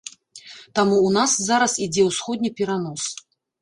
Таму 0.75 0.95
ў 1.01 1.09
нас 1.19 1.31
зараз 1.51 1.79
ідзе 1.87 2.09
ўсходні 2.11 2.55
перанос. 2.61 3.03